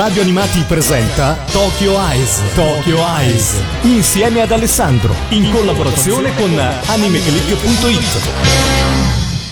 [0.00, 2.40] Radio Animati presenta Tokyo Eyes.
[2.54, 3.60] Tokyo Eyes.
[3.82, 5.14] Insieme ad Alessandro.
[5.28, 8.30] In collaborazione con animeclick.it.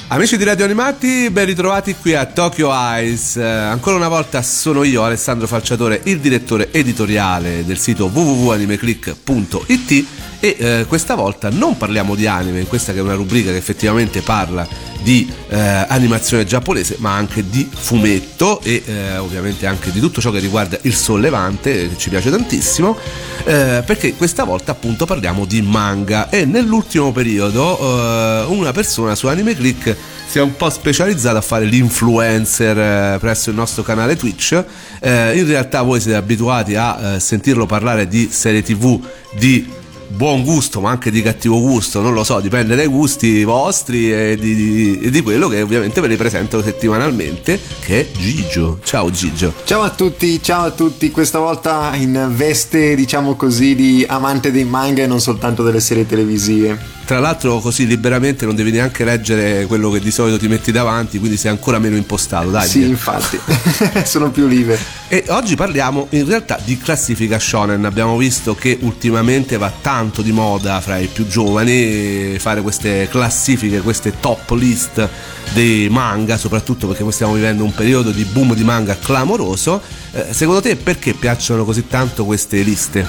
[0.09, 3.37] Amici di Radio Animati, ben ritrovati qui a Tokyo Eyes.
[3.37, 10.07] Eh, ancora una volta sono io, Alessandro Falciatore, il direttore editoriale del sito www.animeclick.it
[10.41, 14.23] e eh, questa volta non parliamo di anime, questa che è una rubrica che effettivamente
[14.23, 14.67] parla
[15.03, 15.59] di eh,
[15.89, 20.79] animazione giapponese ma anche di fumetto e eh, ovviamente anche di tutto ciò che riguarda
[20.82, 22.96] il sollevante che ci piace tantissimo
[23.45, 26.29] eh, perché questa volta appunto parliamo di manga.
[26.29, 29.96] E nell'ultimo periodo eh, una persona su Anime Click
[30.29, 34.64] si è un po' specializzato a fare l'influencer eh, presso il nostro canale Twitch.
[35.00, 39.00] In realtà voi siete abituati a sentirlo parlare di serie tv
[39.39, 39.78] di
[40.08, 44.36] buon gusto ma anche di cattivo gusto, non lo so, dipende dai gusti vostri e
[44.39, 48.78] di, di, di quello che ovviamente ve li presento settimanalmente, che è Gigio.
[48.83, 49.52] Ciao Gigio.
[49.64, 54.64] Ciao a tutti, ciao a tutti, questa volta in veste diciamo così di amante dei
[54.64, 56.96] manga e non soltanto delle serie televisive.
[57.08, 61.18] Tra l'altro così liberamente non devi neanche leggere quello che di solito ti metti davanti,
[61.18, 62.68] quindi sei ancora meno impostato, dai.
[62.68, 63.38] Sì, infatti,
[64.05, 64.78] sono più libero.
[65.08, 67.86] E oggi parliamo in realtà di classifica shonen.
[67.86, 73.80] Abbiamo visto che ultimamente va tanto di moda fra i più giovani fare queste classifiche,
[73.80, 75.08] queste top list
[75.52, 79.82] dei manga, soprattutto perché stiamo vivendo un periodo di boom di manga clamoroso.
[80.12, 83.06] Eh, secondo te perché piacciono così tanto queste liste?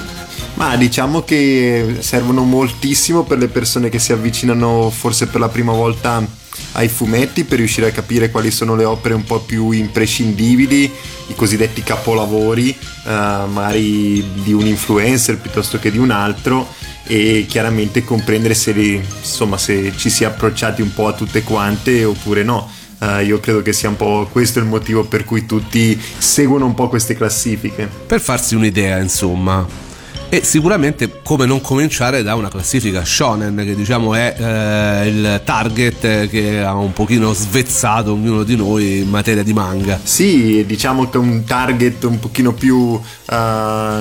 [0.54, 5.72] Ma diciamo che servono moltissimo per le persone che si avvicinano forse per la prima
[5.72, 6.38] volta
[6.72, 10.90] ai fumetti per riuscire a capire quali sono le opere un po' più imprescindibili,
[11.28, 16.68] i cosiddetti capolavori, eh, magari di un influencer piuttosto che di un altro
[17.06, 21.42] e chiaramente comprendere se, li, insomma, se ci si è approcciati un po' a tutte
[21.42, 22.70] quante oppure no.
[23.00, 26.74] Uh, io credo che sia un po' questo il motivo per cui tutti seguono un
[26.74, 27.88] po' queste classifiche.
[28.06, 29.88] Per farsi un'idea, insomma
[30.32, 36.28] e sicuramente come non cominciare da una classifica shonen che diciamo è eh, il target
[36.28, 39.98] che ha un pochino svezzato ognuno di noi in materia di manga.
[40.00, 43.00] Sì diciamo che è un target un pochino più uh,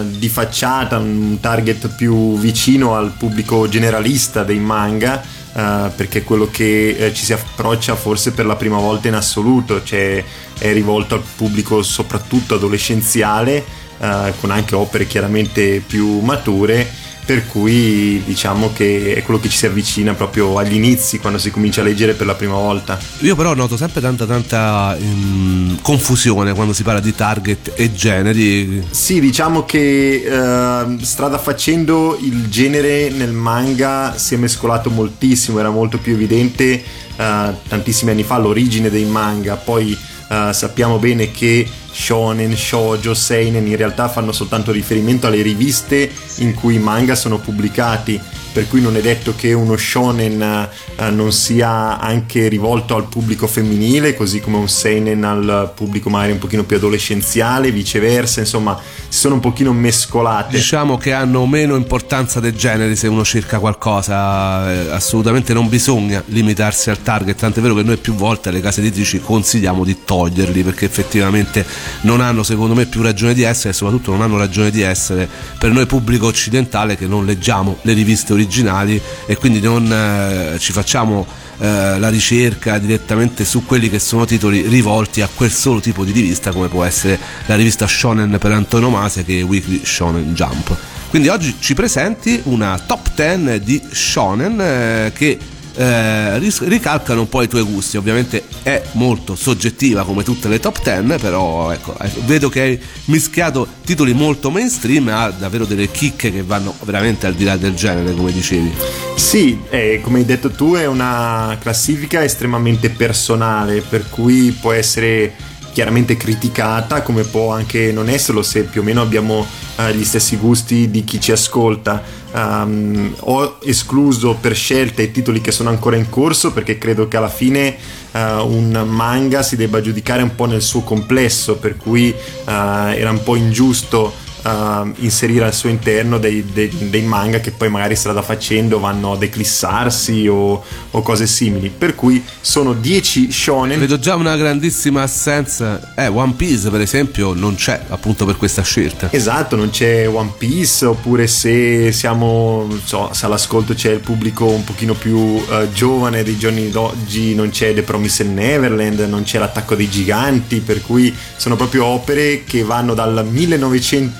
[0.03, 6.47] di facciata un target più vicino al pubblico generalista dei manga Uh, perché è quello
[6.51, 10.23] che uh, ci si approccia forse per la prima volta in assoluto, cioè
[10.59, 13.65] è rivolto al pubblico soprattutto adolescenziale
[13.99, 19.57] eh, con anche opere chiaramente più mature per cui diciamo che è quello che ci
[19.57, 22.97] si avvicina proprio agli inizi quando si comincia a leggere per la prima volta.
[23.19, 28.83] Io però noto sempre tanta tanta um, confusione quando si parla di target e generi.
[28.89, 35.69] Sì, diciamo che uh, strada facendo il genere nel manga si è mescolato moltissimo, era
[35.69, 36.83] molto più evidente
[37.15, 39.95] uh, tantissimi anni fa l'origine dei manga, poi
[40.29, 46.53] uh, sappiamo bene che shonen, shoujo, seinen in realtà fanno soltanto riferimento alle riviste in
[46.53, 48.19] cui i manga sono pubblicati
[48.51, 50.67] per cui non è detto che uno shonen
[50.97, 56.31] uh, non sia anche rivolto al pubblico femminile, così come un seinen al pubblico magari
[56.31, 60.57] un pochino più adolescenziale, viceversa, insomma, si sono un pochino mescolate.
[60.57, 66.21] Diciamo che hanno meno importanza dei generi se uno cerca qualcosa, eh, assolutamente non bisogna
[66.27, 70.63] limitarsi al target, tant'è vero che noi più volte alle case editrici consigliamo di toglierli
[70.63, 71.65] perché effettivamente
[72.01, 75.27] non hanno secondo me più ragione di essere e soprattutto non hanno ragione di essere
[75.57, 80.71] per noi pubblico occidentale che non leggiamo le riviste originali e quindi non eh, ci
[80.71, 81.25] facciamo
[81.59, 86.11] eh, la ricerca direttamente su quelli che sono titoli rivolti a quel solo tipo di
[86.11, 90.75] rivista come può essere la rivista Shonen per antonomasia che è Weekly Shonen Jump.
[91.09, 95.37] Quindi oggi ci presenti una top 10 di Shonen eh, che
[95.79, 97.95] eh, ricalcano un po' i tuoi gusti.
[97.95, 102.79] Ovviamente è molto soggettiva come tutte le top 10, però ecco, eh, vedo che hai
[103.05, 107.75] mischiato titoli molto mainstream ha davvero delle chicche che vanno veramente al di là del
[107.75, 108.73] genere, come dicevi.
[109.15, 115.33] Sì, eh, come hai detto tu, è una classifica estremamente personale, per cui può essere
[115.79, 119.47] chiaramente criticata, come può anche non esserlo se più o meno abbiamo
[119.77, 122.03] uh, gli stessi gusti di chi ci ascolta.
[122.33, 127.15] Um, ho escluso per scelta i titoli che sono ancora in corso perché credo che
[127.15, 127.77] alla fine
[128.11, 133.09] uh, un manga si debba giudicare un po' nel suo complesso, per cui uh, era
[133.09, 134.13] un po' ingiusto
[134.43, 139.13] uh, inserire al suo interno dei, dei, dei, manga che poi magari strada facendo vanno
[139.13, 141.69] ad eclissarsi o, o cose simili.
[141.69, 143.79] Per cui sono 10 shonen.
[143.79, 145.93] Vedo già una grandissima assenza.
[145.95, 149.09] Eh, One Piece per esempio non c'è appunto per questa scelta.
[149.11, 154.63] Esatto, non c'è One Piece oppure se siamo, so, se all'ascolto c'è il pubblico un
[154.63, 159.75] pochino più uh, giovane dei giorni d'oggi, non c'è The Promised Neverland, non c'è l'attacco
[159.75, 163.25] dei giganti, per cui sono proprio opere che vanno dal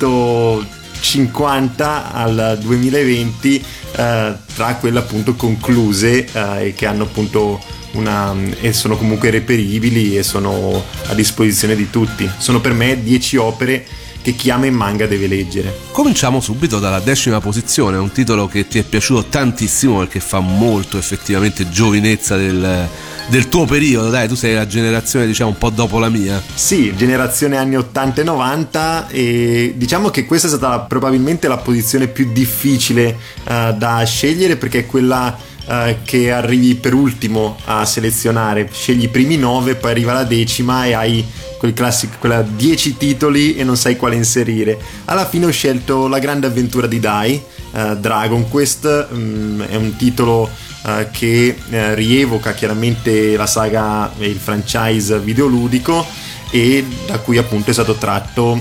[0.10, 3.66] 1950 al 2020
[3.96, 7.60] eh, tra quelle appunto concluse eh, e che hanno appunto
[7.94, 12.30] una, e sono comunque reperibili e sono a disposizione di tutti.
[12.38, 13.86] Sono per me 10 opere
[14.22, 15.78] che chi ama il manga deve leggere.
[15.92, 20.98] Cominciamo subito dalla decima posizione, un titolo che ti è piaciuto tantissimo perché fa molto
[20.98, 22.88] effettivamente giovinezza del,
[23.28, 26.42] del tuo periodo, dai, tu sei la generazione diciamo un po' dopo la mia.
[26.54, 32.08] Sì, generazione anni 80 e 90 e diciamo che questa è stata probabilmente la posizione
[32.08, 38.68] più difficile uh, da scegliere perché è quella Uh, che arrivi per ultimo a selezionare.
[38.74, 41.24] Scegli i primi 9, poi arriva la decima e hai
[41.60, 44.80] quel classico, quella 10 titoli e non sai quale inserire.
[45.06, 47.40] Alla fine ho scelto La grande avventura di Dai,
[47.72, 54.28] uh, Dragon Quest, um, è un titolo uh, che uh, rievoca chiaramente la saga e
[54.28, 56.06] il franchise videoludico
[56.50, 58.60] e da cui appunto è stato tratto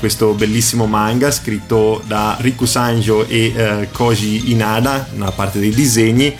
[0.00, 6.36] questo bellissimo manga scritto da Riku Sanjo e Koji Inada, nella parte dei disegni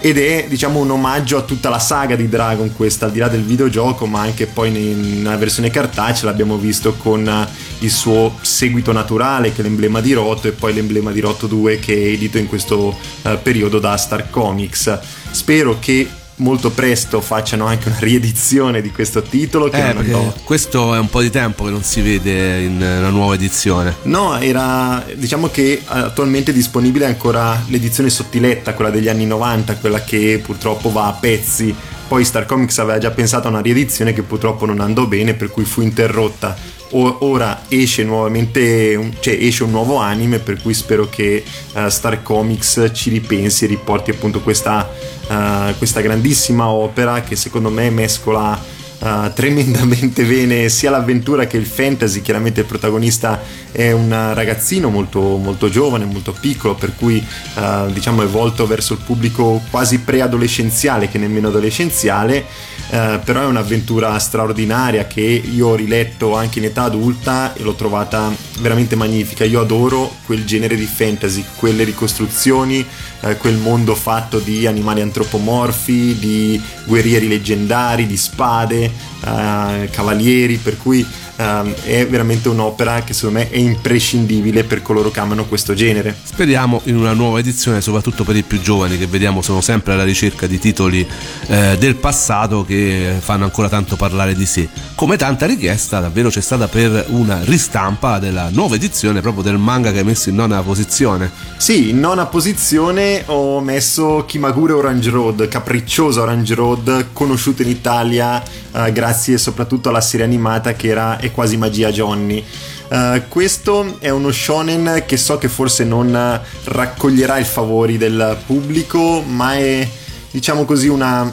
[0.00, 3.28] ed è diciamo un omaggio a tutta la saga di Dragon Quest al di là
[3.28, 7.48] del videogioco ma anche poi nella versione cartacea l'abbiamo visto con eh,
[7.80, 11.78] il suo seguito naturale che è l'emblema di Roto e poi l'emblema di Roto 2
[11.78, 14.98] che è edito in questo uh, periodo da Star Comics.
[15.30, 16.08] Spero che
[16.40, 19.68] molto presto facciano anche una riedizione di questo titolo.
[19.68, 23.10] Che eh, non questo è un po' di tempo che non si vede in una
[23.10, 23.96] nuova edizione.
[24.02, 30.02] No, era diciamo che attualmente è disponibile ancora l'edizione sottiletta, quella degli anni 90, quella
[30.02, 31.74] che purtroppo va a pezzi.
[32.10, 35.48] Poi Star Comics aveva già pensato a una riedizione che purtroppo non andò bene, per
[35.48, 36.56] cui fu interrotta.
[36.90, 42.90] ora esce nuovamente, cioè esce un nuovo anime, per cui spero che uh, Star Comics
[42.92, 44.90] ci ripensi e riporti appunto questa
[45.28, 51.64] uh, questa grandissima opera che secondo me mescola Uh, tremendamente bene sia l'avventura che il
[51.64, 52.20] fantasy.
[52.20, 53.40] Chiaramente il protagonista
[53.72, 57.24] è un ragazzino molto, molto giovane, molto piccolo, per cui
[57.54, 62.46] uh, diciamo è volto verso il pubblico quasi preadolescenziale che nemmeno adolescenziale
[62.92, 67.74] eh, però è un'avventura straordinaria che io ho riletto anche in età adulta e l'ho
[67.74, 69.44] trovata veramente magnifica.
[69.44, 72.84] Io adoro quel genere di fantasy, quelle ricostruzioni,
[73.20, 80.76] eh, quel mondo fatto di animali antropomorfi, di guerrieri leggendari, di spade, eh, cavalieri, per
[80.76, 81.06] cui
[81.40, 86.14] um, è veramente un'opera che secondo me è imprescindibile per coloro che amano questo genere.
[86.22, 90.04] Speriamo in una nuova edizione, soprattutto per i più giovani che vediamo sono sempre alla
[90.04, 91.06] ricerca di titoli
[91.46, 94.68] eh, del passato che fanno ancora tanto parlare di sé.
[94.94, 99.92] Come tanta richiesta davvero c'è stata per una ristampa della nuova edizione proprio del manga
[99.92, 101.30] che hai messo in nona posizione.
[101.56, 108.42] Sì, in nona posizione ho messo Kimagure Orange Road, capricciosa Orange Road, conosciuta in Italia
[108.72, 112.44] eh, grazie soprattutto alla serie animata che era È quasi magia Johnny.
[112.88, 119.22] Uh, questo è uno shonen che so che forse non raccoglierà i favori del pubblico,
[119.22, 119.88] ma è
[120.28, 121.32] diciamo così una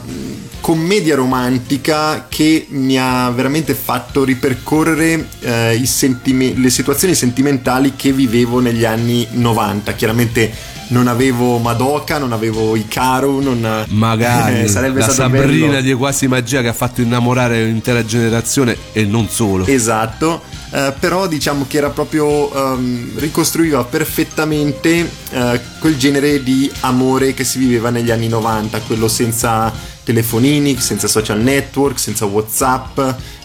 [0.60, 8.60] commedia romantica che mi ha veramente fatto ripercorrere uh, sentime- le situazioni sentimentali che vivevo
[8.60, 9.94] negli anni 90.
[9.94, 15.80] Chiaramente non avevo Madoka, non avevo Ikaru, non magari eh, sarebbe la stato Sabrina bello.
[15.80, 19.66] di Quasi Magia che ha fatto innamorare un'intera generazione e non solo.
[19.66, 20.42] Esatto.
[20.70, 27.42] Uh, però diciamo che era proprio um, ricostruiva perfettamente uh, quel genere di amore che
[27.42, 29.72] si viveva negli anni 90, quello senza
[30.04, 32.98] telefonini, senza social network, senza WhatsApp,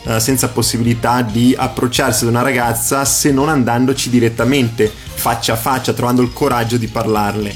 [0.04, 5.94] uh, senza possibilità di approcciarsi ad una ragazza se non andandoci direttamente faccia a faccia,
[5.94, 7.56] trovando il coraggio di parlarle.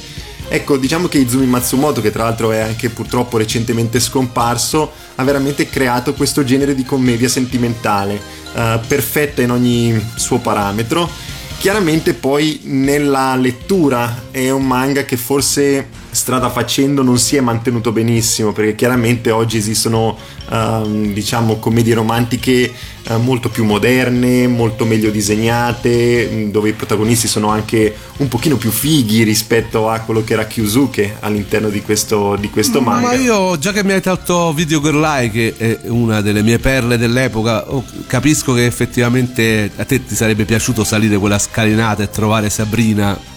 [0.49, 5.67] Ecco, diciamo che Izumi Matsumoto, che tra l'altro è anche purtroppo recentemente scomparso, ha veramente
[5.67, 8.19] creato questo genere di commedia sentimentale,
[8.53, 11.09] uh, perfetta in ogni suo parametro.
[11.57, 17.91] Chiaramente poi nella lettura è un manga che forse strada facendo non si è mantenuto
[17.91, 20.17] benissimo perché chiaramente oggi esistono
[20.49, 22.71] uh, diciamo commedie romantiche
[23.07, 28.57] uh, molto più moderne, molto meglio disegnate, mm, dove i protagonisti sono anche un pochino
[28.57, 33.07] più fighi rispetto a quello che era Kyusuke all'interno di questo, di questo manga.
[33.07, 36.59] Ma io già che mi hai tolto Video Girl Eye che è una delle mie
[36.59, 42.09] perle dell'epoca, oh, capisco che effettivamente a te ti sarebbe piaciuto salire quella scalinata e
[42.09, 43.35] trovare Sabrina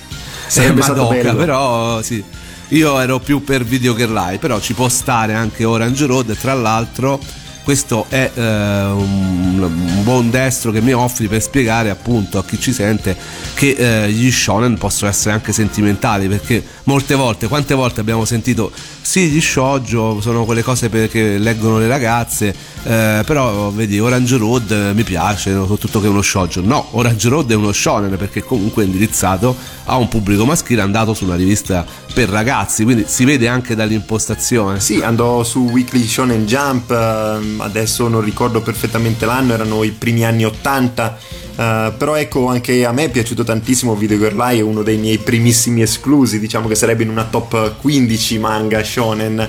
[0.50, 1.34] sarebbe stato bello.
[1.36, 2.22] però sì.
[2.72, 6.54] Io ero più per Video Girl Eye, però ci può stare anche Orange Road, tra
[6.54, 7.18] l'altro
[7.70, 12.58] questo è eh, un, un, buon destro che mi offri per spiegare appunto a chi
[12.58, 13.16] ci sente
[13.54, 18.72] che eh, gli shonen possono essere anche sentimentali perché molte volte, quante volte abbiamo sentito
[19.00, 24.70] sì gli shoujo sono quelle cose che leggono le ragazze eh, però vedi Orange Road
[24.70, 26.62] eh, mi piace soprattutto che è uno shoujo.
[26.62, 31.14] No Orange Road è uno shonen perché comunque è indirizzato a un pubblico maschile andato
[31.14, 31.84] su una rivista
[32.14, 34.80] per ragazzi quindi si vede anche dall'impostazione.
[34.80, 40.24] Sì andò su Weekly Shonen Jump ehm, adesso non ricordo perfettamente l'anno erano i primi
[40.24, 44.62] anni 80 Uh, però ecco, anche a me è piaciuto tantissimo Video Girl Eye, è
[44.62, 49.46] uno dei miei primissimi esclusi, diciamo che sarebbe in una top 15 manga shonen.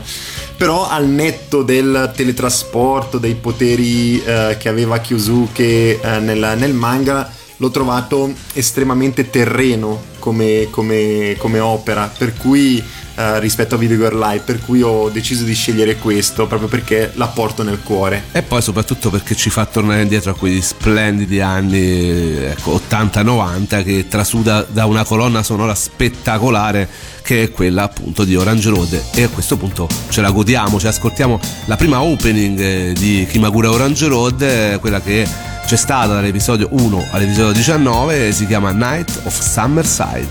[0.58, 7.32] Però al netto del teletrasporto, dei poteri uh, che aveva Kyusuke uh, nel, nel manga,
[7.62, 12.84] l'ho trovato estremamente terreno come, come, come opera, per cui
[13.15, 17.12] uh, rispetto a Video Girl Live, per cui ho deciso di scegliere questo proprio perché
[17.15, 18.24] la porto nel cuore.
[18.32, 24.08] E poi soprattutto perché ci fa tornare indietro a quegli splendidi anni ecco, 80-90 che
[24.08, 26.89] trasuda da una colonna sonora spettacolare
[27.22, 30.88] che è quella appunto di Orange Road e a questo punto ce la godiamo, ci
[30.88, 36.68] ascoltiamo la prima opening eh, di Kimagura Orange Road, eh, quella che c'è stata dall'episodio
[36.72, 40.27] 1 all'episodio 19 si chiama Night of Summerside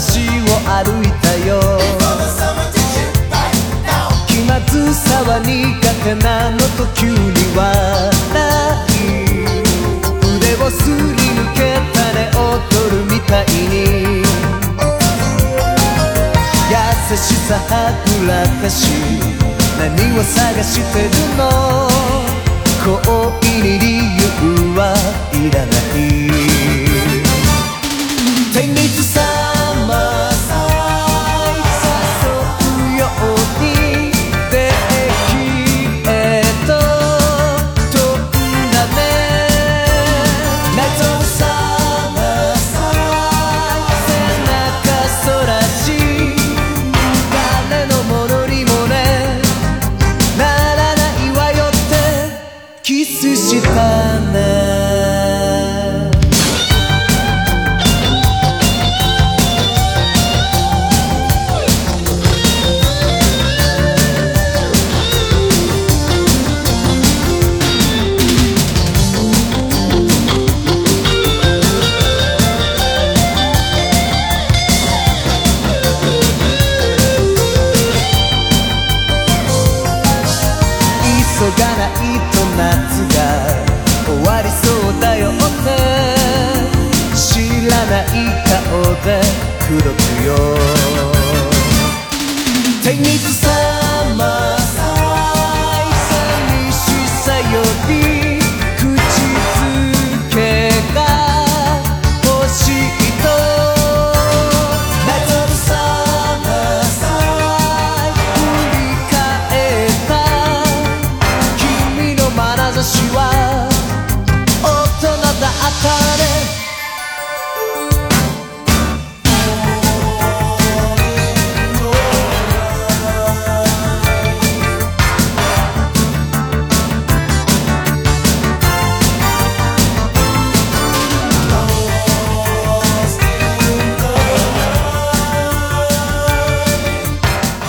[0.00, 1.50] 橋を歩いたよ。
[4.26, 5.48] 気まずさは苦
[6.02, 7.16] 手なのと急に
[7.54, 7.58] は
[8.32, 8.38] な
[8.86, 8.90] い
[10.62, 11.58] をすり抜け
[11.92, 12.40] たね踊
[12.90, 14.24] るみたいに。
[16.70, 16.76] 優
[17.16, 17.70] しさは
[18.06, 18.80] ぐらかし。
[19.78, 19.86] 何
[20.18, 21.40] を探してるの？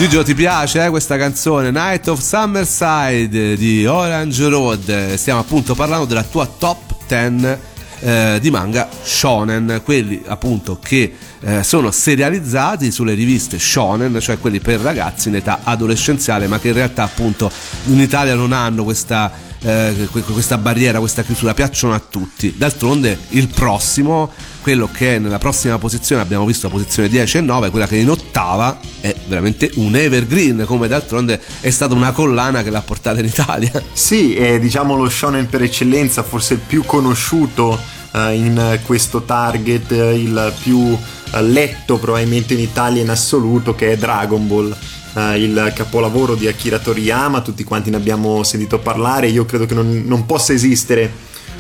[0.02, 1.70] Gigio, ti piace eh, questa canzone?
[1.70, 5.14] Night of Summerside di Orange Road.
[5.14, 7.58] Stiamo appunto parlando della tua top 10
[8.00, 14.60] eh, di manga shonen, quelli appunto che eh, sono serializzati sulle riviste shonen, cioè quelli
[14.60, 17.52] per ragazzi in età adolescenziale, ma che in realtà appunto
[17.86, 19.32] in Italia non hanno questa,
[19.62, 22.56] eh, questa barriera, questa chiusura, piacciono a tutti.
[22.58, 24.32] D'altronde il prossimo
[24.62, 27.98] quello che è nella prossima posizione abbiamo visto la posizione 10 e 9 quella che
[27.98, 33.20] in ottava è veramente un evergreen come d'altronde è stata una collana che l'ha portata
[33.20, 33.72] in Italia.
[33.92, 37.78] Sì è diciamo lo shonen per eccellenza forse il più conosciuto
[38.12, 40.98] uh, in questo target il più uh,
[41.42, 44.76] letto probabilmente in Italia in assoluto che è Dragon Ball
[45.14, 49.74] Uh, il capolavoro di Akira Toriyama, tutti quanti ne abbiamo sentito parlare, io credo che
[49.74, 51.12] non, non possa esistere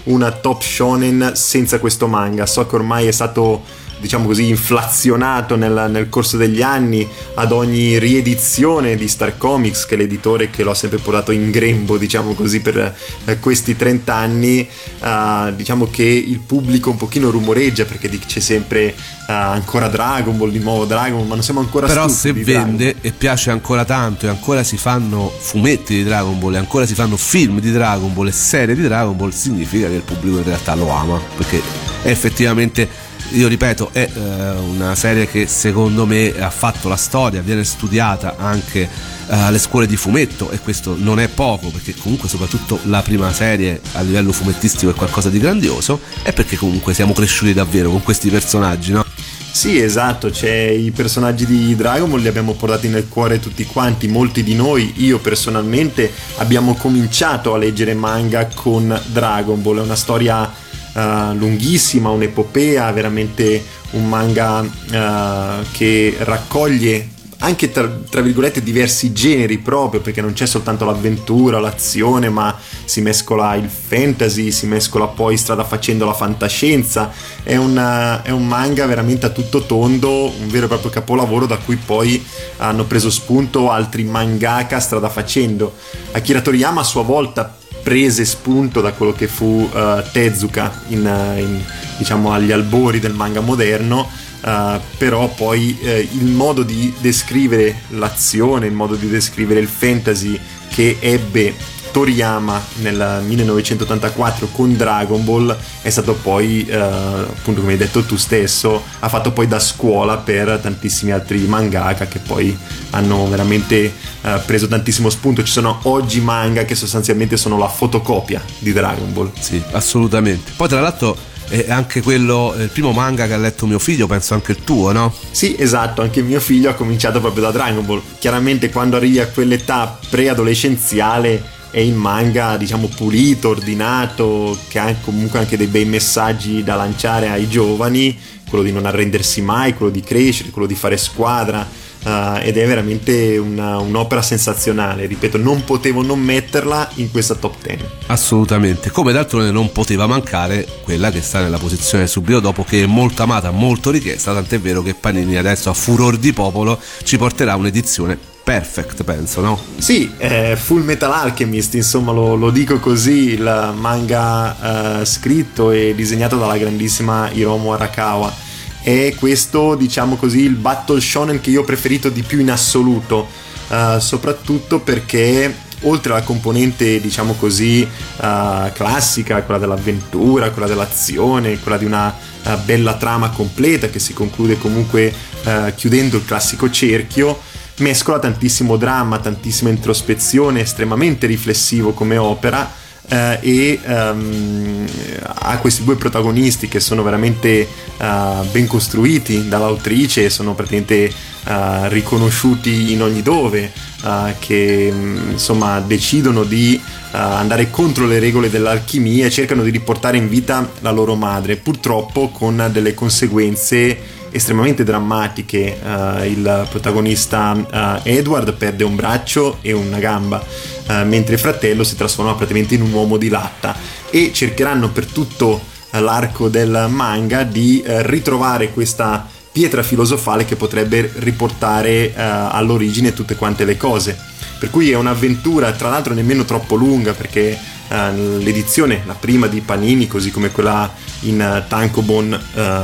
[0.03, 2.46] una top shonen senza questo manga.
[2.46, 3.63] So che ormai è stato
[4.01, 9.93] diciamo così, inflazionato nel, nel, corso degli anni ad ogni riedizione di Star Comics, che
[9.93, 14.13] è l'editore che lo ha sempre portato in grembo, diciamo così, per eh, questi 30
[14.13, 14.67] anni.
[15.00, 20.50] Uh, diciamo che il pubblico un pochino rumoreggia perché dice sempre uh, ancora Dragon Ball,
[20.50, 24.25] di nuovo Dragon Ball, ma non siamo ancora Però se vende e piace ancora tanto
[24.25, 28.12] e ancora si fanno fumetti di Dragon Ball e ancora si fanno film di Dragon
[28.13, 31.62] Ball e serie di Dragon Ball, significa che il pubblico in realtà lo ama, perché
[32.01, 37.41] è effettivamente io ripeto, è eh, una serie che secondo me ha fatto la storia,
[37.41, 38.88] viene studiata anche eh,
[39.27, 43.79] alle scuole di fumetto e questo non è poco perché comunque soprattutto la prima serie
[43.93, 48.29] a livello fumettistico è qualcosa di grandioso e perché comunque siamo cresciuti davvero con questi
[48.29, 49.05] personaggi, no?
[49.53, 54.07] Sì, esatto, cioè, i personaggi di Dragon Ball li abbiamo portati nel cuore tutti quanti,
[54.07, 59.95] molti di noi, io personalmente, abbiamo cominciato a leggere manga con Dragon Ball, è una
[59.95, 60.50] storia
[60.93, 69.57] uh, lunghissima, un'epopea, veramente un manga uh, che raccoglie anche tra, tra, virgolette diversi generi
[69.57, 72.55] proprio perché non c'è soltanto l'avventura, l'azione ma
[72.86, 77.12] si mescola il fantasy, si mescola poi strada facendo la fantascienza.
[77.43, 81.57] È, una, è un manga veramente a tutto tondo un vero e proprio capolavoro da
[81.57, 82.24] cui poi
[82.57, 85.74] hanno preso spunto altri mangaka strada facendo.
[86.12, 91.39] Akira Toriyama a sua volta prese spunto da quello che fu uh, Tezuka in, uh,
[91.39, 91.61] in,
[91.97, 94.09] diciamo agli albori del manga moderno
[94.41, 100.97] uh, però poi il modo di descrivere l'azione il modo di descrivere il fantasy che
[100.99, 101.53] ebbe
[101.91, 108.15] Toriyama nel 1984 con Dragon Ball è stato poi, eh, appunto come hai detto tu
[108.15, 112.58] stesso, ha fatto poi da scuola per tantissimi altri mangaka che poi
[112.91, 115.43] hanno veramente eh, preso tantissimo spunto.
[115.43, 119.32] Ci sono oggi manga che sostanzialmente sono la fotocopia di Dragon Ball.
[119.39, 120.51] Sì, assolutamente.
[120.56, 124.34] Poi tra l'altro è anche quello, il primo manga che ha letto mio figlio, penso
[124.34, 125.13] anche il tuo, no?
[125.32, 128.01] Sì, esatto, anche mio figlio ha cominciato proprio da Dragon Ball.
[128.19, 135.39] Chiaramente quando arrivi a quell'età preadolescenziale è il manga diciamo pulito, ordinato, che ha comunque
[135.39, 138.17] anche dei bei messaggi da lanciare ai giovani,
[138.49, 141.89] quello di non arrendersi mai, quello di crescere, quello di fare squadra.
[142.03, 145.05] Uh, ed è veramente una, un'opera sensazionale.
[145.05, 147.84] Ripeto, non potevo non metterla in questa top 10.
[148.07, 152.86] Assolutamente, come d'altronde non poteva mancare quella che sta nella posizione subito dopo, che è
[152.88, 154.34] molto amata, molto richiesta.
[154.34, 159.62] Tant'è vero che Panini adesso a furor di popolo ci porterà un'edizione Perfect, penso, no?
[159.77, 165.93] Sì, eh, Full Metal Alchemist, insomma, lo, lo dico così, il manga eh, scritto e
[165.95, 168.34] disegnato dalla grandissima Hiromu Arakawa.
[168.82, 173.27] E questo, diciamo così, il battle shonen che io ho preferito di più in assoluto,
[173.69, 181.77] eh, soprattutto perché oltre alla componente, diciamo così, uh, classica, quella dell'avventura, quella dell'azione, quella
[181.77, 187.39] di una uh, bella trama completa che si conclude comunque uh, chiudendo il classico cerchio,
[187.77, 192.69] mescola tantissimo dramma, tantissima introspezione, estremamente riflessivo come opera
[193.12, 194.86] eh, e um,
[195.23, 201.12] ha questi due protagonisti che sono veramente uh, ben costruiti dall'autrice, sono praticamente
[201.45, 201.51] uh,
[201.88, 203.71] riconosciuti in ogni dove,
[204.03, 204.93] uh, che
[205.31, 206.79] insomma decidono di
[207.13, 212.29] andare contro le regole dell'alchimia e cercano di riportare in vita la loro madre, purtroppo
[212.29, 215.80] con delle conseguenze estremamente drammatiche.
[215.82, 221.84] Uh, il protagonista uh, Edward perde un braccio e una gamba, uh, mentre il fratello
[221.84, 223.76] si trasforma praticamente in un uomo di latta
[224.10, 232.13] e cercheranno per tutto l'arco del manga di ritrovare questa pietra filosofale che potrebbe riportare
[232.15, 234.17] all'origine tutte quante le cose.
[234.58, 237.58] Per cui è un'avventura, tra l'altro nemmeno troppo lunga perché
[237.91, 242.82] eh, l'edizione, la prima di Panini, così come quella in tankobon eh,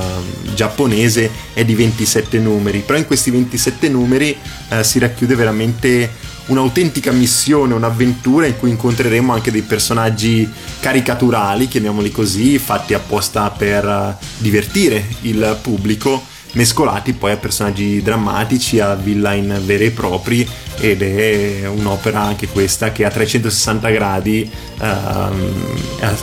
[0.53, 4.35] giapponese, è di 27 numeri, però in questi 27 numeri
[4.69, 12.11] eh, si racchiude veramente un'autentica missione, un'avventura in cui incontreremo anche dei personaggi caricaturali, chiamiamoli
[12.11, 19.61] così, fatti apposta per eh, divertire il pubblico mescolati poi a personaggi drammatici, a villain
[19.63, 20.47] veri e propri
[20.79, 25.53] ed è un'opera anche questa che a 360 gradi ehm,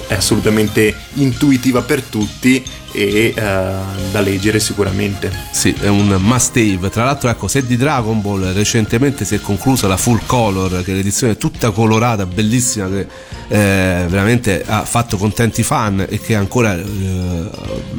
[0.09, 2.63] è assolutamente intuitiva per tutti
[2.95, 3.41] e uh,
[4.13, 5.33] da leggere sicuramente.
[5.51, 6.89] Sì, è un must have.
[6.91, 10.93] Tra l'altro, ecco, se di Dragon Ball recentemente si è conclusa la full color, che
[10.93, 13.07] è l'edizione tutta colorata, bellissima, che
[13.49, 17.51] eh, veramente ha fatto contenti fan e che è ancora eh,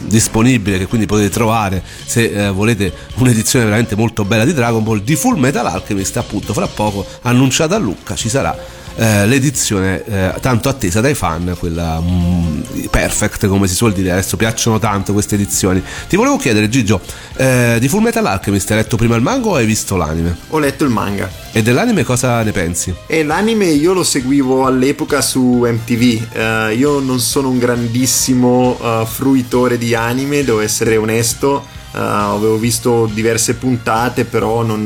[0.06, 5.02] disponibile, che quindi potete trovare se eh, volete un'edizione veramente molto bella di Dragon Ball,
[5.02, 10.34] di Full Metal Alchemist, appunto, fra poco annunciata a Lucca ci sarà eh, l'edizione eh,
[10.40, 12.55] tanto attesa dai fan, quella mm,
[12.90, 15.82] perfect come si suol dire, adesso piacciono tanto queste edizioni.
[16.08, 17.02] Ti volevo chiedere Gigio,
[17.36, 20.36] eh, di Full Metal Alchemist hai letto prima il manga o hai visto l'anime?
[20.50, 21.30] Ho letto il manga.
[21.52, 22.94] E dell'anime cosa ne pensi?
[23.08, 29.06] E l'anime io lo seguivo all'epoca su MTV, uh, io non sono un grandissimo uh,
[29.06, 34.84] fruitore di anime, devo essere onesto, uh, avevo visto diverse puntate però non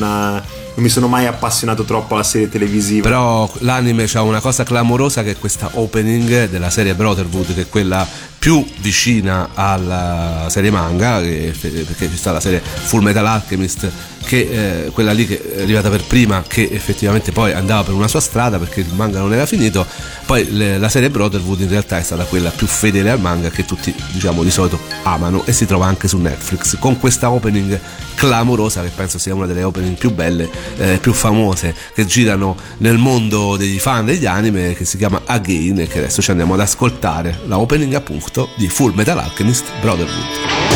[0.79, 3.07] non mi sono mai appassionato troppo alla serie televisiva.
[3.07, 7.69] Però l'anime ha una cosa clamorosa che è questa opening della serie Brotherhood, che è
[7.69, 8.07] quella
[8.39, 13.91] più vicina alla serie manga, che, perché ci sta la serie Full Metal Alchemist,
[14.29, 18.07] che eh, quella lì che è arrivata per prima, che effettivamente poi andava per una
[18.07, 19.83] sua strada perché il manga non era finito.
[20.27, 23.65] Poi le, la serie Brotherhood in realtà è stata quella più fedele al manga che
[23.65, 27.79] tutti diciamo di solito amano e si trova anche su Netflix con questa opening
[28.13, 32.99] clamorosa che penso sia una delle opening più belle, eh, più famose che girano nel
[32.99, 36.59] mondo dei fan degli anime che si chiama Again e che adesso ci andiamo ad
[36.59, 40.68] ascoltare la opening appunto di Full Metal Alchemist Brotherhood.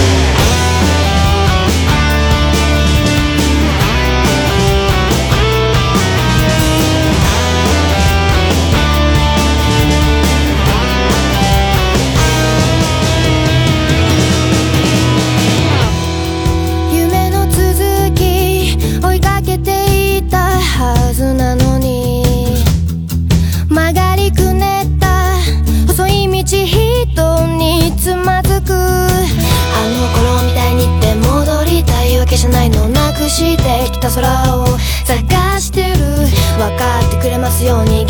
[37.64, 38.03] ように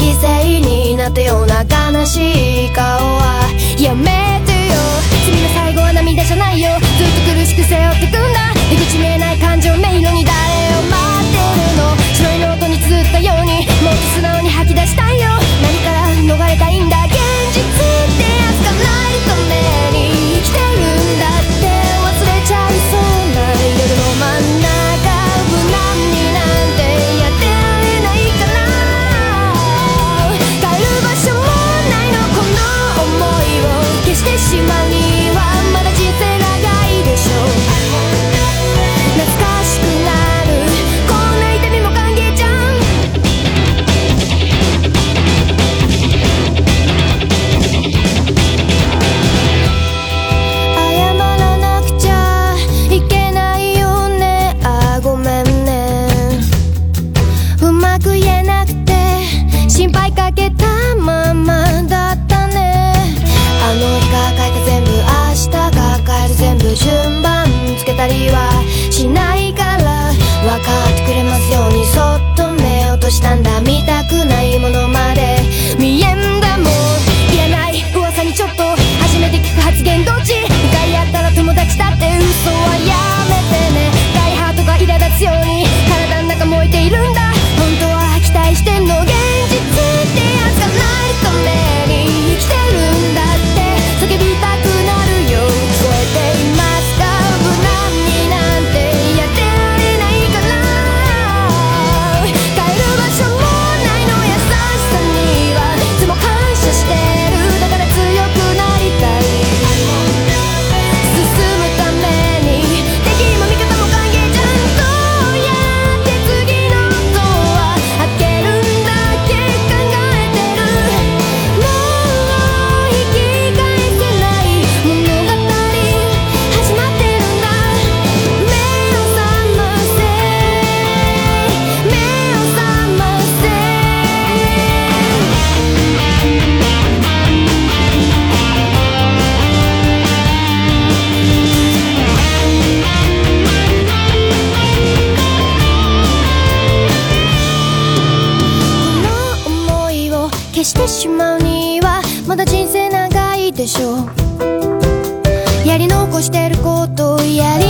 [153.64, 155.66] でしょう。
[155.66, 157.63] やり残してることやり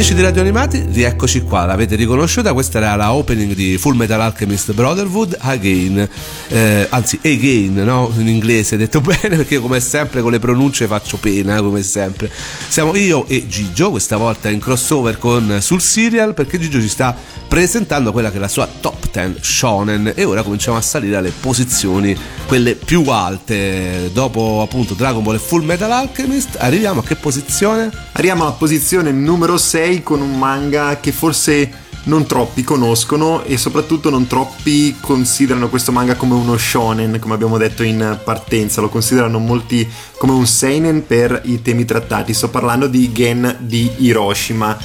[0.00, 4.18] Amici di Radio Animati, rieccoci qua, l'avete riconosciuta, questa era la opening di Full Metal
[4.18, 6.08] Alchemist Brotherhood Again,
[6.48, 8.10] eh, anzi Again, no?
[8.16, 12.30] In inglese detto bene perché come sempre con le pronunce faccio pena, come sempre.
[12.68, 17.14] Siamo io e Gigio, questa volta in crossover con Sul Serial perché Gigio ci sta
[17.46, 21.32] presentando quella che è la sua top 10 shonen e ora cominciamo a salire alle
[21.38, 24.08] posizioni quelle più alte.
[24.14, 27.90] Dopo appunto Dragon Ball e Full Metal Alchemist arriviamo a che posizione?
[28.12, 34.08] Arriviamo alla posizione numero 6 con un manga che forse non troppi conoscono e soprattutto
[34.08, 39.38] non troppi considerano questo manga come uno shonen, come abbiamo detto in partenza, lo considerano
[39.38, 42.32] molti come un seinen per i temi trattati.
[42.32, 44.76] Sto parlando di Gen di Hiroshima.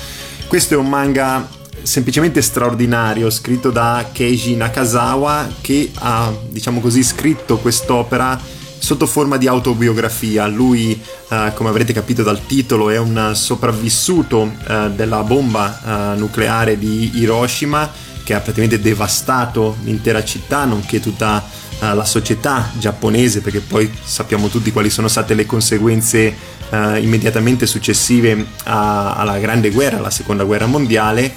[0.47, 1.47] Questo è un manga
[1.81, 8.39] semplicemente straordinario, scritto da Keiji Nakazawa che ha, diciamo così, scritto quest'opera
[8.85, 10.45] sotto forma di autobiografia.
[10.45, 16.77] Lui, eh, come avrete capito dal titolo, è un sopravvissuto eh, della bomba eh, nucleare
[16.77, 17.91] di Hiroshima
[18.23, 21.43] che ha praticamente devastato l'intera città, nonché tutta
[21.79, 26.35] eh, la società giapponese, perché poi sappiamo tutti quali sono state le conseguenze
[26.69, 31.33] eh, immediatamente successive a- alla Grande Guerra, alla Seconda Guerra Mondiale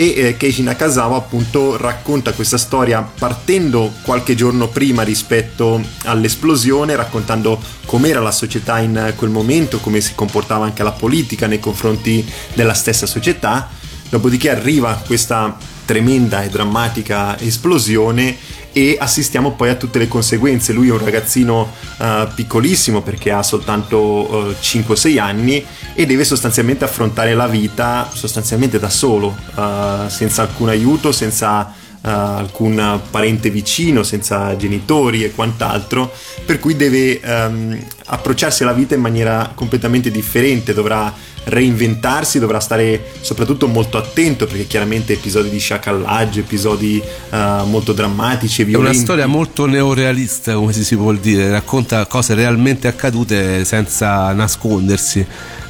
[0.00, 7.60] e eh, Keiji Nakazawa appunto racconta questa storia partendo qualche giorno prima rispetto all'esplosione, raccontando
[7.84, 12.74] com'era la società in quel momento, come si comportava anche la politica nei confronti della
[12.74, 13.68] stessa società.
[14.08, 18.36] Dopodiché arriva questa tremenda e drammatica esplosione
[18.78, 20.72] e assistiamo poi a tutte le conseguenze.
[20.72, 26.84] Lui è un ragazzino eh, piccolissimo perché ha soltanto eh, 5-6 anni e deve sostanzialmente
[26.84, 34.56] affrontare la vita sostanzialmente da solo, eh, senza alcun aiuto, senza alcun parente vicino, senza
[34.56, 36.12] genitori e quant'altro,
[36.44, 41.12] per cui deve ehm, approcciarsi alla vita in maniera completamente differente, dovrà
[41.44, 48.60] reinventarsi, dovrà stare soprattutto molto attento perché chiaramente episodi di sciacallaggio, episodi eh, molto drammatici
[48.62, 48.94] e È violenti.
[48.96, 55.26] una storia molto neorealista, come si vuol dire, racconta cose realmente accadute senza nascondersi.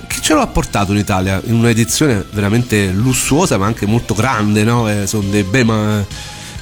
[0.08, 1.40] Chi ce l'ha portato in Italia?
[1.44, 4.88] In un'edizione veramente lussuosa ma anche molto grande, no?
[4.88, 6.04] Eh, sono dei bei, ma-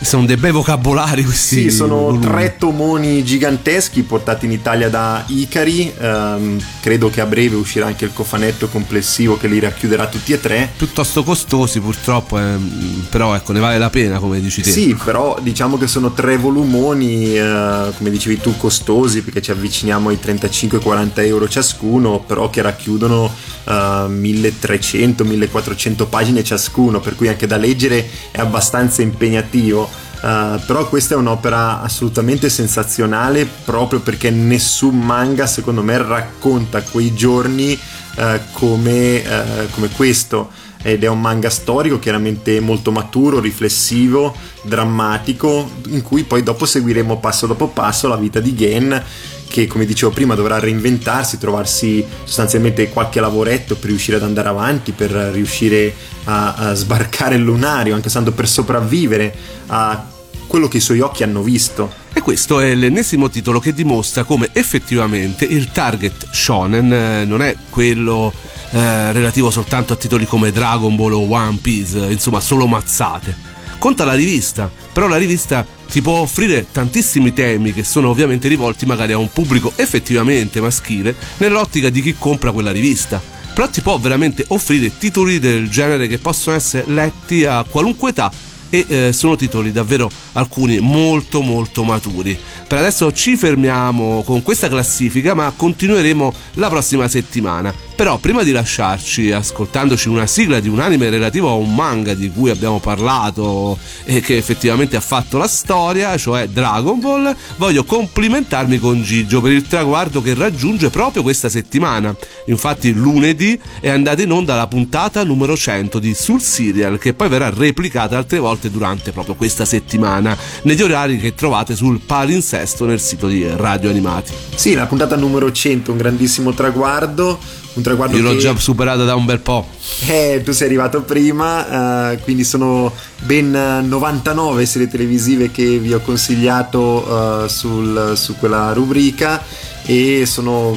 [0.01, 1.63] sono dei bei vocabolari questi.
[1.63, 2.25] Sì, sono volumi.
[2.25, 5.93] tre tomoni giganteschi portati in Italia da Icari.
[5.99, 10.41] ehm, credo che a breve uscirà anche il cofanetto complessivo che li racchiuderà tutti e
[10.41, 10.71] tre.
[10.77, 14.71] Piuttosto costosi purtroppo, ehm, però ecco, ne vale la pena come dici te.
[14.71, 20.09] Sì, però diciamo che sono tre volumoni, eh, come dicevi tu, costosi perché ci avviciniamo
[20.11, 23.33] ai 35-40 euro ciascuno, però che racchiudono
[23.65, 29.96] eh, 1300-1400 pagine ciascuno, per cui anche da leggere è abbastanza impegnativo.
[30.21, 37.15] Eh, però questa è un'opera assolutamente sensazionale proprio perché nessun manga secondo me racconta quei
[37.15, 37.79] giorni
[38.17, 40.51] eh, come, eh, come questo
[40.87, 47.19] ed è un manga storico chiaramente molto maturo, riflessivo, drammatico, in cui poi dopo seguiremo
[47.19, 49.05] passo dopo passo la vita di Gen
[49.49, 54.93] che come dicevo prima dovrà reinventarsi, trovarsi sostanzialmente qualche lavoretto per riuscire ad andare avanti,
[54.93, 55.93] per riuscire
[56.25, 59.35] a, a sbarcare il lunario, anche soltanto per sopravvivere
[59.67, 60.07] a
[60.47, 61.93] quello che i suoi occhi hanno visto.
[62.13, 67.57] E questo è l'ennesimo titolo che dimostra come effettivamente il target shonen eh, non è
[67.71, 68.33] quello
[68.71, 73.55] eh, relativo soltanto a titoli come Dragon Ball o One Piece, eh, insomma solo mazzate.
[73.79, 78.87] Conta la rivista, però la rivista ti può offrire tantissimi temi che sono ovviamente rivolti
[78.87, 83.23] magari a un pubblico effettivamente maschile nell'ottica di chi compra quella rivista.
[83.55, 88.31] Però ti può veramente offrire titoli del genere che possono essere letti a qualunque età
[88.69, 92.39] e eh, sono titoli davvero alcuni molto molto maturi.
[92.67, 97.86] Per adesso ci fermiamo con questa classifica, ma continueremo la prossima settimana.
[97.97, 102.31] Però prima di lasciarci ascoltandoci una sigla di un anime relativo a un manga di
[102.31, 108.79] cui abbiamo parlato e che effettivamente ha fatto la storia, cioè Dragon Ball, voglio complimentarmi
[108.79, 112.15] con Gigio per il traguardo che raggiunge proprio questa settimana.
[112.49, 117.31] Infatti lunedì è andata in onda la puntata numero 100 di Sul Serial che poi
[117.31, 123.01] verrà replicata altre volte durante proprio questa settimana negli orari che trovate sul palinsesto nel
[123.01, 124.35] sito di Radio Animati.
[124.55, 127.65] Sì, la puntata numero 100, un grandissimo traguardo.
[127.77, 128.39] Un traguardo Io l'ho che...
[128.39, 129.69] già superata da un bel po'.
[130.07, 132.91] Eh, tu sei arrivato prima, eh, quindi sono
[133.25, 139.43] ben 99 serie televisive che vi ho consigliato eh, sul- su quella rubrica
[139.85, 140.75] e sono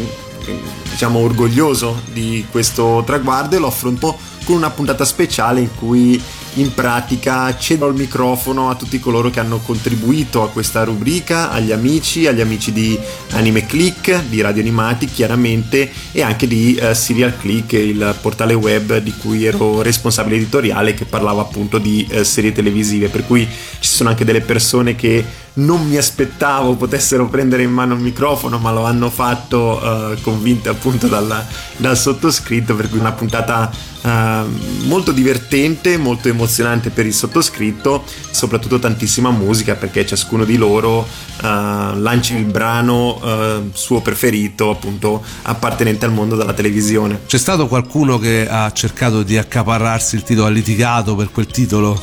[0.92, 6.22] diciamo orgoglioso di questo traguardo e lo affronto con una puntata speciale in cui
[6.56, 11.72] in pratica cedo il microfono a tutti coloro che hanno contribuito a questa rubrica, agli
[11.72, 12.98] amici, agli amici di
[13.32, 18.98] Anime Click, di Radio Animati chiaramente e anche di eh, Serial Click, il portale web
[18.98, 23.48] di cui ero responsabile editoriale che parlava appunto di eh, serie televisive, per cui
[23.80, 28.58] ci sono anche delle persone che non mi aspettavo potessero prendere in mano il microfono,
[28.60, 31.46] ma lo hanno fatto eh, convinte appunto dalla-
[31.78, 34.44] dal sottoscritto, per cui una puntata eh,
[34.84, 41.06] molto divertente, molto emozionante per il sottoscritto, soprattutto tantissima musica perché ciascuno di loro
[41.42, 47.22] eh, lancia il brano eh, suo preferito, appunto appartenente al mondo della televisione.
[47.26, 52.02] C'è stato qualcuno che ha cercato di accaparrarsi il titolo, ha litigato per quel titolo?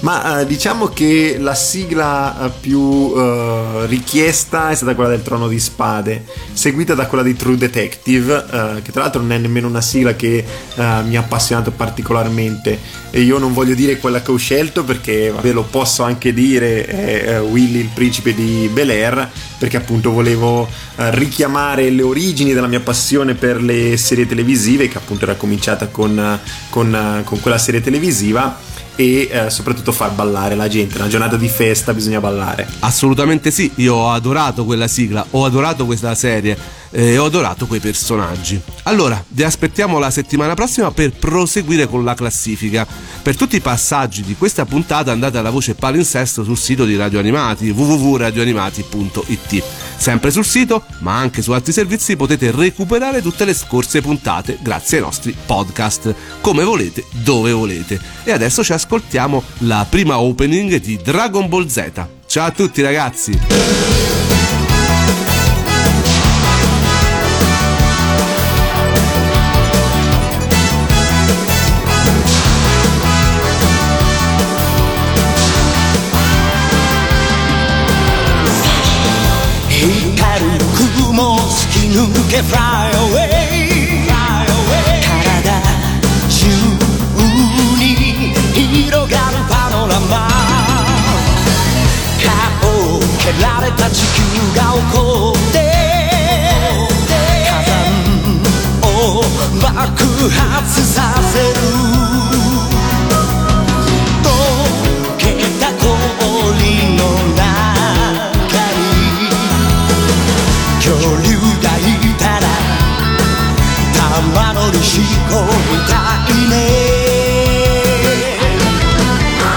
[0.00, 5.48] Ma eh, diciamo che la sigla eh, più eh, richiesta è stata quella del Trono
[5.48, 9.68] di Spade, seguita da quella di True Detective, eh, che tra l'altro non è nemmeno
[9.68, 13.00] una sigla che eh, mi ha appassionato particolarmente.
[13.10, 16.86] E io non voglio dire quella che ho scelto perché ve lo posso anche dire,
[16.86, 20.66] è Willy il principe di Bel Air, perché appunto volevo
[20.96, 26.38] richiamare le origini della mia passione per le serie televisive, che appunto era cominciata con,
[26.70, 30.98] con, con quella serie televisiva e eh, soprattutto far ballare la gente.
[30.98, 32.68] Una giornata di festa bisogna ballare.
[32.80, 37.80] Assolutamente sì, io ho adorato quella sigla, ho adorato questa serie e ho adorato quei
[37.80, 38.60] personaggi.
[38.84, 42.86] Allora, vi aspettiamo la settimana prossima per proseguire con la classifica.
[43.22, 47.18] Per tutti i passaggi di questa puntata andate alla voce palinsesto sul sito di Radio
[47.18, 49.62] Animati www.radioanimati.it.
[49.96, 54.98] Sempre sul sito, ma anche su altri servizi potete recuperare tutte le scorse puntate grazie
[54.98, 57.98] ai nostri podcast, come volete, dove volete.
[58.24, 61.90] E adesso ci ascoltiamo la prima opening di Dragon Ball Z.
[62.26, 64.31] Ciao a tutti ragazzi!
[82.32, 82.56] け Fly
[82.92, 83.28] away
[85.04, 85.52] 体
[86.30, 86.48] 中
[87.76, 87.84] に
[88.56, 90.28] 広がるパノラマ。
[92.22, 92.30] 顔
[92.96, 94.22] を蹴られた地球
[94.56, 95.56] が起こって
[97.06, 97.70] 火山
[98.80, 99.20] を
[99.60, 99.68] 爆
[100.30, 101.54] 発させる。
[104.22, 104.26] 溶
[105.18, 105.24] け
[105.60, 107.00] た氷の
[114.82, 114.98] し
[115.30, 115.94] こみた
[116.28, 116.52] いね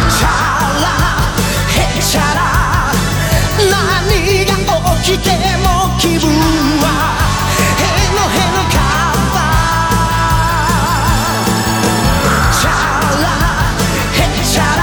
[0.07, 0.27] チャ
[0.83, 0.85] ラ
[1.67, 2.38] ヘチャラ
[3.71, 4.53] 何が
[5.01, 5.65] 起きても
[5.97, 6.29] 気分
[6.79, 6.85] は
[7.81, 7.83] へ
[8.13, 8.77] のへのか
[9.11, 9.38] った
[12.59, 12.69] チャ
[13.23, 13.25] ラ
[14.13, 14.79] ヘチャラ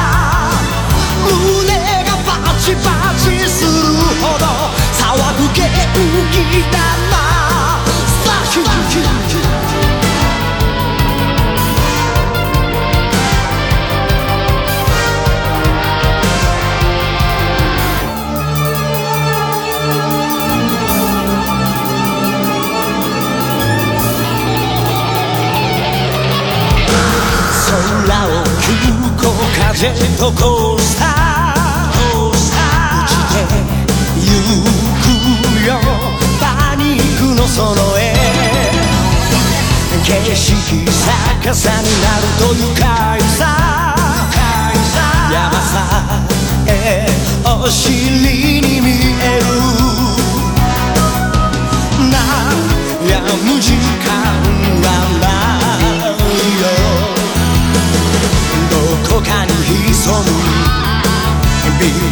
[1.24, 1.70] 胸
[2.04, 3.70] がバチバチする
[4.20, 4.44] ほど
[4.92, 5.00] 騒
[5.38, 5.60] ぐ元
[6.32, 6.91] 気だ
[29.82, 32.40] 行風とコースター落ち
[33.34, 33.42] て
[34.22, 34.30] ゆ
[35.02, 35.74] くよ。
[36.38, 38.00] パニックのその絵
[40.04, 40.86] 景色
[41.42, 43.40] 逆さになると愉快さ。
[45.32, 45.74] 山さ
[46.68, 47.04] え
[47.44, 48.86] お尻に見
[49.20, 49.44] える。
[53.02, 53.72] 悩む時
[54.06, 54.08] 間
[54.80, 54.86] は
[55.20, 55.61] ない
[61.82, 62.11] You.